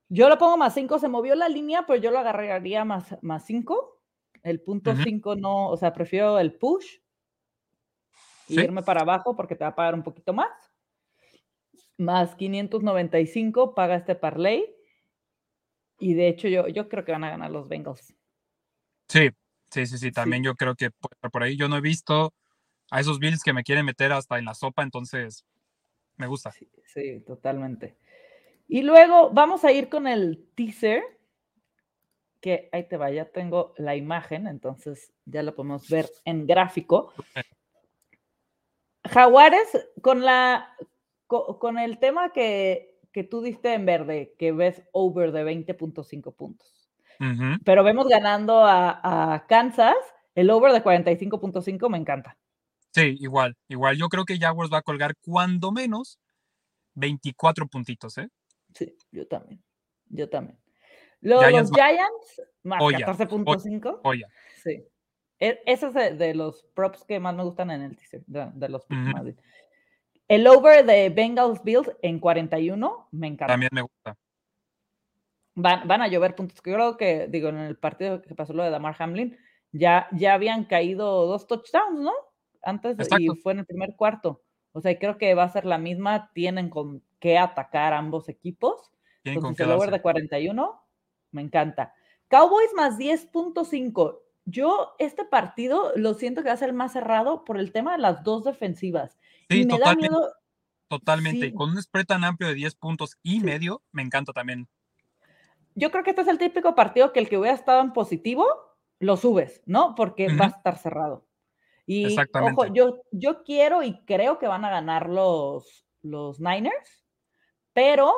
Yo 0.10 0.30
lo 0.30 0.38
pongo 0.38 0.58
más 0.58 0.74
5, 0.74 1.00
se 1.00 1.10
movió 1.10 1.36
la 1.36 1.50
línea, 1.50 1.86
pero 1.86 2.02
yo 2.02 2.12
lo 2.12 2.20
agarraría 2.20 2.86
más, 2.86 3.18
más 3.22 3.46
5. 3.46 4.02
El 4.44 4.62
punto 4.62 4.96
5 4.96 5.36
no, 5.36 5.70
o 5.70 5.78
sea, 5.78 5.94
prefiero 5.94 6.40
el 6.40 6.54
push 6.54 6.86
y 8.48 8.62
irme 8.62 8.84
para 8.84 9.02
abajo 9.02 9.36
porque 9.36 9.56
te 9.56 9.66
va 9.66 9.72
a 9.72 9.76
pagar 9.76 9.94
un 9.94 10.04
poquito 10.04 10.32
más. 10.32 10.48
Más 11.98 12.36
595 12.36 13.76
paga 13.76 13.96
este 13.96 14.16
parlay. 14.16 14.66
Y 16.00 16.14
de 16.14 16.28
hecho, 16.28 16.48
yo, 16.48 16.68
yo 16.68 16.90
creo 16.90 17.04
que 17.04 17.12
van 17.12 17.24
a 17.24 17.30
ganar 17.30 17.52
los 17.52 17.68
Bengals. 17.68 18.14
Sí, 19.08 19.30
sí, 19.72 19.86
sí, 19.86 19.98
sí. 19.98 20.12
También 20.12 20.44
yo 20.44 20.56
creo 20.56 20.76
que 20.76 20.92
por 21.32 21.44
ahí 21.44 21.58
yo 21.58 21.68
no 21.68 21.78
he 21.78 21.82
visto 21.82 22.34
a 22.92 23.00
esos 23.00 23.20
Bills 23.20 23.44
que 23.44 23.54
me 23.54 23.64
quieren 23.64 23.86
meter 23.86 24.12
hasta 24.12 24.38
en 24.38 24.46
la 24.46 24.54
sopa, 24.54 24.84
entonces 24.84 25.46
me 26.18 26.28
gusta. 26.28 26.52
sí 26.52 27.20
totalmente. 27.22 27.98
Y 28.68 28.82
luego 28.82 29.30
vamos 29.32 29.64
a 29.64 29.72
ir 29.72 29.90
con 29.90 30.08
el 30.08 30.50
teaser, 30.56 31.04
que 32.42 32.70
ahí 32.72 32.88
te 32.88 32.98
va, 32.98 33.10
ya 33.10 33.26
tengo 33.26 33.74
la 33.78 33.96
imagen, 33.96 34.48
entonces 34.48 35.14
ya 35.26 35.42
lo 35.42 35.56
podemos 35.56 35.90
ver 35.90 36.10
en 36.26 36.46
gráfico. 36.46 37.14
Jaguares, 39.06 39.70
con 40.02 40.26
la 40.26 40.76
con, 41.28 41.78
el 41.78 42.00
tema 42.00 42.32
que, 42.32 42.97
que, 43.18 43.24
tú 43.24 43.42
diste 43.42 43.74
en 43.74 43.86
verde, 43.88 44.36
que 44.38 44.52
ves 44.52 44.84
over 44.92 45.32
de 45.32 45.44
20.5 45.44 46.36
puntos. 46.36 46.88
Pero 47.66 47.84
vemos 47.84 48.08
ganando 48.08 48.64
a, 48.64 49.34
a, 49.34 49.48
Kansas, 49.48 49.96
el 50.36 50.52
over 50.52 50.72
de 50.72 50.84
45.5 50.84 51.90
me 51.90 51.98
encanta. 51.98 52.38
Sí, 52.92 53.18
igual, 53.20 53.58
igual. 53.70 53.98
Yo 53.98 54.08
creo 54.08 54.24
que 54.24 54.38
Jaguars 54.38 54.72
va 54.72 54.78
a 54.78 54.84
colgar 54.84 55.16
cuando 55.20 55.72
menos 55.72 56.20
24 56.94 57.66
puntitos, 57.68 58.20
¿eh? 58.20 58.30
Sí, 58.76 58.96
yo 59.12 59.28
también. 59.28 59.64
Yo 60.10 60.30
también. 60.30 60.60
Los 61.22 61.44
Giants, 61.72 62.42
más 62.62 62.80
14.5. 62.80 64.02
Oye. 64.04 64.26
Sí. 64.64 64.84
E, 65.40 65.60
ese 65.66 65.88
es 65.88 66.18
de, 66.20 66.36
los 66.36 66.64
props 66.76 67.04
que 67.04 67.20
más 67.20 67.36
me 67.36 67.44
gustan 67.44 67.72
en 67.72 67.82
el 67.82 67.98
teaser, 67.98 68.24
de, 68.28 68.70
los 68.70 68.86
El 70.28 70.46
over 70.48 70.86
de 70.86 71.10
Bengals 71.10 71.64
Bills 71.64 71.92
en 72.02 72.20
41 72.20 73.08
me 73.12 73.28
encanta. 73.28 73.54
También 73.54 73.70
me 73.72 73.82
gusta. 73.82 74.18
Van, 75.56 75.88
van 75.88 76.02
a 76.02 76.08
llover 76.08 76.36
puntos. 76.36 76.62
Creo 76.62 76.98
que, 76.98 77.28
digo, 77.28 77.50
en 77.50 77.58
el 77.58 77.78
partido 77.78 78.22
que 78.22 78.36
pasó 78.36 78.54
lo 78.54 78.64
de 78.64 78.70
Damar 78.70 78.96
Hamlin, 79.00 79.38
ya, 79.72 80.08
ya 80.12 80.34
habían 80.34 80.66
caído 80.66 81.26
dos 81.26 81.48
touchdowns, 81.48 82.00
¿no? 82.00 82.14
Antes 82.62 82.98
y 83.18 83.28
fue 83.42 83.54
en 83.54 83.60
el 83.60 83.66
primer 83.66 83.96
cuarto. 83.96 84.44
O 84.74 84.82
sea, 84.82 84.98
creo 85.00 85.18
que 85.18 85.34
va 85.34 85.44
a 85.44 85.50
ser 85.50 85.66
la 85.66 85.78
misma. 85.78 86.32
Tienen 86.34 86.70
con 86.70 87.02
qué 87.20 87.38
atacar 87.38 87.94
ambos 87.94 88.30
equipos. 88.30 88.92
Entonces, 89.24 89.66
el 89.66 89.72
over 89.72 89.92
de 89.92 90.02
41, 90.02 90.84
me 91.32 91.42
encanta. 91.42 91.94
Cowboys 92.28 92.74
más 92.76 92.98
10.5. 92.98 94.20
Yo 94.50 94.96
este 94.98 95.26
partido 95.26 95.92
lo 95.98 96.14
siento 96.14 96.42
que 96.42 96.48
va 96.48 96.54
a 96.54 96.58
ser 96.58 96.72
más 96.72 96.94
cerrado 96.94 97.44
por 97.44 97.60
el 97.60 97.74
tema 97.74 97.92
de 97.92 97.98
las 97.98 98.24
dos 98.24 98.46
defensivas. 98.46 99.18
Sí, 99.50 99.62
y 99.62 99.66
me 99.66 99.78
totalmente. 99.78 100.10
Da 100.10 100.18
miedo... 100.18 100.34
Totalmente. 100.88 101.54
Con 101.54 101.72
un 101.72 101.82
spread 101.82 102.06
tan 102.06 102.24
amplio 102.24 102.48
de 102.48 102.56
10 102.56 102.76
puntos 102.76 103.18
y 103.22 103.42
medio, 103.42 103.84
me 103.92 104.04
encanta 104.04 104.32
también. 104.32 104.70
Yo 105.76 105.92
creo 105.92 106.06
que 106.06 106.12
este 106.12 106.22
es 106.22 106.30
el 106.30 106.38
típico 106.38 106.76
partido 106.76 107.12
que 107.12 107.20
el 107.20 107.28
que 107.28 107.38
hubiera 107.38 107.54
estado 107.54 107.82
en 107.82 107.92
positivo, 107.92 108.48
lo 109.00 109.18
subes, 109.18 109.62
¿no? 109.66 109.96
Porque 109.96 110.34
va 110.34 110.46
a 110.46 110.48
estar 110.48 110.78
cerrado. 110.78 111.28
Y 111.86 112.18
ojo, 112.18 112.68
yo, 112.68 113.02
yo 113.12 113.44
quiero 113.44 113.84
y 113.84 114.00
creo 114.06 114.40
que 114.40 114.48
van 114.48 114.64
a 114.64 114.70
ganar 114.70 115.10
los, 115.10 115.86
los 116.02 116.40
Niners, 116.40 117.06
pero 117.74 118.14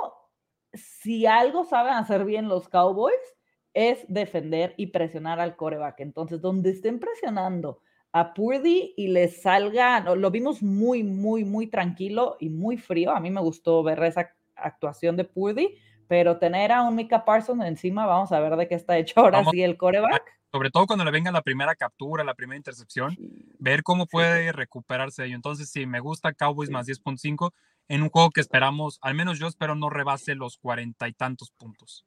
si 0.74 1.26
algo 1.26 1.66
saben 1.66 1.94
hacer 1.94 2.24
bien 2.24 2.48
los 2.48 2.70
Cowboys 2.70 3.39
es 3.80 4.06
defender 4.10 4.74
y 4.76 4.88
presionar 4.88 5.40
al 5.40 5.56
coreback. 5.56 6.02
Entonces, 6.02 6.42
donde 6.42 6.72
estén 6.72 7.00
presionando 7.00 7.80
a 8.12 8.34
Purdy 8.34 8.94
y 8.98 9.08
les 9.08 9.42
salga, 9.42 10.02
lo 10.16 10.32
vimos 10.32 10.62
muy, 10.62 11.02
muy, 11.02 11.46
muy 11.46 11.68
tranquilo 11.68 12.36
y 12.42 12.50
muy 12.50 12.76
frío. 12.76 13.12
A 13.12 13.22
mí 13.22 13.32
me 13.32 13.40
gustó 13.40 13.82
ver 13.82 14.04
esa 14.04 14.32
actuación 14.56 15.16
de 15.16 15.24
Purdy, 15.24 15.78
pero 16.10 16.38
tener 16.38 16.74
a 16.74 16.84
un 16.84 16.96
Mika 16.96 17.24
Parsons 17.24 17.64
encima, 17.64 18.06
vamos 18.06 18.34
a 18.34 18.40
ver 18.42 18.58
de 18.58 18.68
qué 18.68 18.76
está 18.76 18.98
hecho 18.98 19.14
ahora 19.22 19.46
sí 19.50 19.64
el 19.64 19.78
coreback 19.78 20.40
sobre 20.52 20.72
todo 20.72 20.88
cuando 20.88 21.06
le 21.06 21.12
venga 21.12 21.32
la 21.32 21.44
primera 21.44 21.76
captura, 21.76 22.24
la 22.24 22.34
primera 22.34 22.58
intercepción, 22.58 23.16
ver 23.60 23.84
cómo 23.84 24.08
puede 24.08 24.52
recuperarse 24.52 25.26
ello. 25.26 25.36
Entonces, 25.36 25.70
sí, 25.70 25.86
me 25.86 26.00
gusta 26.00 26.34
Cowboys 26.34 26.72
más 26.72 26.88
10.5 26.88 27.52
en 27.88 28.02
un 28.02 28.10
juego 28.10 28.32
que 28.32 28.42
esperamos, 28.42 29.00
al 29.02 29.14
menos 29.14 29.40
yo 29.40 29.48
espero 29.48 29.76
no 29.76 29.90
rebase 29.90 30.36
los 30.36 30.58
cuarenta 30.58 31.08
y 31.08 31.14
tantos 31.14 31.52
puntos. 31.52 32.06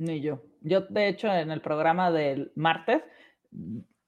Ni 0.00 0.22
yo. 0.22 0.42
Yo, 0.62 0.80
de 0.80 1.08
hecho, 1.08 1.28
en 1.28 1.50
el 1.50 1.60
programa 1.60 2.10
del 2.10 2.52
martes, 2.54 3.02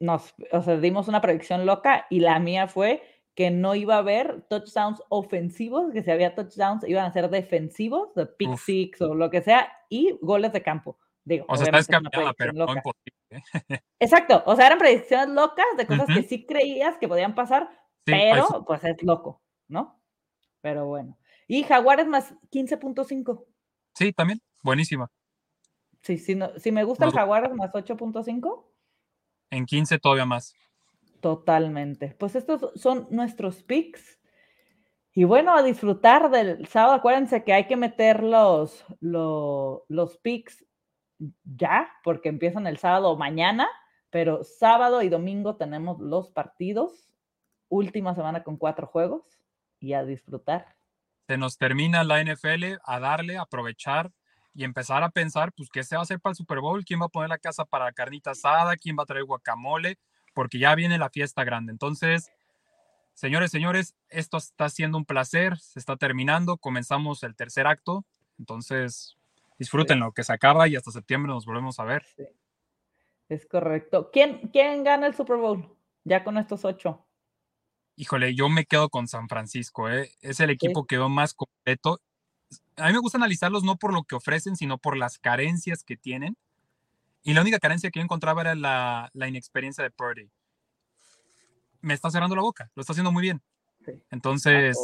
nos 0.00 0.34
dimos 0.80 1.06
una 1.06 1.20
predicción 1.20 1.66
loca 1.66 2.06
y 2.08 2.20
la 2.20 2.38
mía 2.38 2.66
fue 2.66 3.02
que 3.34 3.50
no 3.50 3.74
iba 3.74 3.96
a 3.96 3.98
haber 3.98 4.42
touchdowns 4.48 5.02
ofensivos, 5.10 5.92
que 5.92 6.02
si 6.02 6.10
había 6.10 6.34
touchdowns 6.34 6.88
iban 6.88 7.04
a 7.04 7.12
ser 7.12 7.28
defensivos, 7.28 8.14
de 8.14 8.24
pick 8.24 8.56
six 8.56 9.02
o 9.02 9.14
lo 9.14 9.28
que 9.30 9.42
sea, 9.42 9.70
y 9.90 10.16
goles 10.22 10.54
de 10.54 10.62
campo. 10.62 10.98
Digo, 11.24 11.44
o 11.46 11.56
sea, 11.56 11.66
está 11.66 11.76
descabellada, 11.76 12.32
pero 12.38 12.52
no 12.54 12.66
imposible. 12.72 13.12
Exacto, 14.00 14.42
o 14.46 14.56
sea, 14.56 14.68
eran 14.68 14.78
predicciones 14.78 15.28
locas 15.28 15.66
de 15.76 15.86
cosas 15.86 16.06
que 16.06 16.22
sí 16.22 16.46
creías 16.46 16.96
que 16.96 17.06
podían 17.06 17.34
pasar, 17.34 17.68
pero 18.04 18.64
pues 18.66 18.82
es 18.84 19.02
loco, 19.02 19.42
¿no? 19.68 20.02
Pero 20.62 20.86
bueno. 20.86 21.18
Y 21.48 21.64
Jaguares 21.64 22.06
más 22.06 22.34
15.5. 22.50 23.44
Sí, 23.94 24.12
también, 24.14 24.40
buenísima. 24.62 25.10
Sí, 26.02 26.18
sí, 26.18 26.34
no, 26.34 26.58
si 26.58 26.72
me 26.72 26.84
gusta 26.84 27.06
el 27.06 27.12
Jaguares 27.12 27.54
más 27.54 27.72
8.5. 27.72 28.64
En 29.50 29.66
15 29.66 29.98
todavía 29.98 30.26
más. 30.26 30.54
Totalmente. 31.20 32.16
Pues 32.18 32.34
estos 32.34 32.72
son 32.74 33.06
nuestros 33.10 33.62
picks. 33.62 34.18
Y 35.14 35.24
bueno, 35.24 35.54
a 35.54 35.62
disfrutar 35.62 36.30
del 36.30 36.66
sábado. 36.66 36.94
Acuérdense 36.94 37.44
que 37.44 37.52
hay 37.52 37.66
que 37.66 37.76
meter 37.76 38.22
los, 38.22 38.84
los, 39.00 39.82
los 39.88 40.18
picks 40.18 40.64
ya, 41.44 41.88
porque 42.02 42.28
empiezan 42.28 42.66
el 42.66 42.78
sábado 42.78 43.16
mañana, 43.16 43.68
pero 44.10 44.42
sábado 44.42 45.02
y 45.02 45.08
domingo 45.08 45.56
tenemos 45.56 46.00
los 46.00 46.30
partidos. 46.30 47.08
Última 47.68 48.14
semana 48.16 48.42
con 48.42 48.56
cuatro 48.56 48.88
juegos 48.88 49.22
y 49.78 49.92
a 49.92 50.04
disfrutar. 50.04 50.74
Se 51.28 51.38
nos 51.38 51.56
termina 51.56 52.02
la 52.02 52.22
NFL, 52.22 52.80
a 52.84 52.98
darle, 52.98 53.38
aprovechar 53.38 54.10
y 54.54 54.64
empezar 54.64 55.02
a 55.02 55.10
pensar, 55.10 55.52
pues, 55.52 55.70
¿qué 55.70 55.82
se 55.82 55.96
va 55.96 56.00
a 56.00 56.02
hacer 56.02 56.20
para 56.20 56.32
el 56.32 56.36
Super 56.36 56.60
Bowl? 56.60 56.84
¿Quién 56.84 57.00
va 57.00 57.06
a 57.06 57.08
poner 57.08 57.30
la 57.30 57.38
casa 57.38 57.64
para 57.64 57.86
la 57.86 57.92
carnita 57.92 58.32
asada? 58.32 58.76
¿Quién 58.76 58.96
va 58.98 59.04
a 59.04 59.06
traer 59.06 59.24
guacamole? 59.24 59.98
Porque 60.34 60.58
ya 60.58 60.74
viene 60.74 60.98
la 60.98 61.10
fiesta 61.10 61.44
grande. 61.44 61.72
Entonces, 61.72 62.30
señores, 63.14 63.50
señores, 63.50 63.94
esto 64.08 64.36
está 64.36 64.68
siendo 64.68 64.98
un 64.98 65.04
placer, 65.04 65.58
se 65.58 65.78
está 65.78 65.96
terminando, 65.96 66.58
comenzamos 66.58 67.22
el 67.22 67.34
tercer 67.34 67.66
acto. 67.66 68.04
Entonces, 68.38 69.16
disfrútenlo, 69.58 70.12
que 70.12 70.24
se 70.24 70.32
acaba 70.32 70.68
y 70.68 70.76
hasta 70.76 70.90
septiembre 70.90 71.32
nos 71.32 71.46
volvemos 71.46 71.78
a 71.78 71.84
ver. 71.84 72.04
Es 73.28 73.46
correcto. 73.46 74.10
¿Quién, 74.12 74.48
quién 74.52 74.84
gana 74.84 75.06
el 75.06 75.14
Super 75.14 75.36
Bowl? 75.36 75.74
Ya 76.04 76.24
con 76.24 76.36
estos 76.36 76.64
ocho. 76.64 77.06
Híjole, 77.96 78.34
yo 78.34 78.48
me 78.48 78.64
quedo 78.64 78.88
con 78.88 79.06
San 79.06 79.28
Francisco, 79.28 79.88
¿eh? 79.88 80.10
es 80.20 80.40
el 80.40 80.50
equipo 80.50 80.86
que 80.86 80.96
veo 80.96 81.08
más 81.08 81.34
completo. 81.34 82.00
A 82.76 82.86
mí 82.86 82.92
me 82.92 82.98
gusta 82.98 83.18
analizarlos 83.18 83.64
no 83.64 83.76
por 83.76 83.92
lo 83.92 84.04
que 84.04 84.14
ofrecen, 84.14 84.56
sino 84.56 84.78
por 84.78 84.96
las 84.96 85.18
carencias 85.18 85.84
que 85.84 85.96
tienen. 85.96 86.36
Y 87.22 87.34
la 87.34 87.40
única 87.40 87.58
carencia 87.58 87.90
que 87.90 88.00
yo 88.00 88.04
encontraba 88.04 88.40
era 88.42 88.54
la, 88.54 89.28
inexperiencia 89.28 89.84
de 89.84 89.90
Purdy. 89.90 90.28
Me 91.80 91.94
está 91.94 92.10
cerrando 92.10 92.36
la 92.36 92.42
boca, 92.42 92.70
lo 92.74 92.80
está 92.80 92.92
haciendo 92.92 93.12
muy 93.12 93.22
bien. 93.22 93.40
Entonces, 94.10 94.76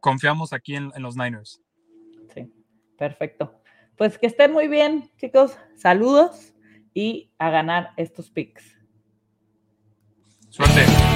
confiamos 0.00 0.52
aquí 0.52 0.76
en, 0.76 0.90
en 0.94 1.02
los 1.02 1.16
Niners. 1.16 1.60
Sí, 2.34 2.52
perfecto. 2.96 3.62
Pues 3.96 4.18
que 4.18 4.26
estén 4.26 4.52
muy 4.52 4.68
bien, 4.68 5.10
chicos. 5.18 5.56
Saludos 5.76 6.54
y 6.94 7.30
a 7.38 7.50
ganar 7.50 7.92
estos 7.96 8.30
picks. 8.30 8.78
Suerte. 10.50 11.11